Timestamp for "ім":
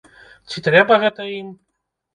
1.39-1.57